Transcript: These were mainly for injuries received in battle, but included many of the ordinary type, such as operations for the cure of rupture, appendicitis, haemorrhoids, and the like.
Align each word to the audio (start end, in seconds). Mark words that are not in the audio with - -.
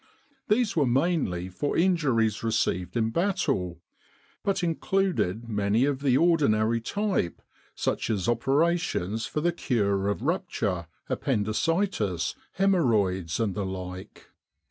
These 0.47 0.75
were 0.75 0.87
mainly 0.87 1.47
for 1.47 1.77
injuries 1.77 2.43
received 2.43 2.97
in 2.97 3.11
battle, 3.11 3.83
but 4.43 4.63
included 4.63 5.47
many 5.47 5.85
of 5.85 5.99
the 6.01 6.17
ordinary 6.17 6.81
type, 6.81 7.39
such 7.75 8.09
as 8.09 8.27
operations 8.27 9.27
for 9.27 9.41
the 9.41 9.53
cure 9.53 10.07
of 10.07 10.23
rupture, 10.23 10.87
appendicitis, 11.07 12.33
haemorrhoids, 12.57 13.39
and 13.39 13.53
the 13.53 13.63
like. 13.63 14.29